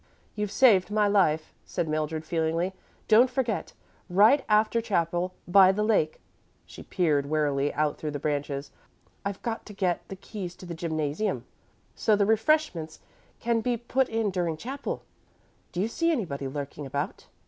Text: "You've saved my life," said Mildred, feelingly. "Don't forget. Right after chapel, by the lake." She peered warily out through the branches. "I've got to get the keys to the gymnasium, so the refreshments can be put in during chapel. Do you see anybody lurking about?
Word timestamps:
"You've 0.33 0.49
saved 0.49 0.89
my 0.89 1.07
life," 1.07 1.53
said 1.63 1.87
Mildred, 1.87 2.25
feelingly. 2.25 2.73
"Don't 3.07 3.29
forget. 3.29 3.73
Right 4.09 4.43
after 4.49 4.81
chapel, 4.81 5.35
by 5.47 5.71
the 5.71 5.83
lake." 5.83 6.19
She 6.65 6.81
peered 6.81 7.27
warily 7.27 7.71
out 7.75 7.99
through 7.99 8.09
the 8.09 8.17
branches. 8.17 8.71
"I've 9.23 9.43
got 9.43 9.63
to 9.67 9.73
get 9.73 10.01
the 10.07 10.15
keys 10.15 10.55
to 10.55 10.65
the 10.65 10.73
gymnasium, 10.73 11.45
so 11.93 12.15
the 12.15 12.25
refreshments 12.25 12.99
can 13.39 13.61
be 13.61 13.77
put 13.77 14.09
in 14.09 14.31
during 14.31 14.57
chapel. 14.57 15.03
Do 15.71 15.79
you 15.79 15.87
see 15.87 16.11
anybody 16.11 16.47
lurking 16.47 16.87
about? 16.87 17.27